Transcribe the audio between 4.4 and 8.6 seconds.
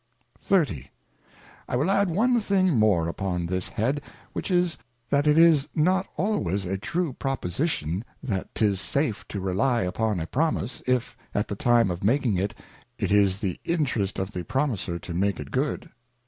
is, that it is not always a true Proposition, that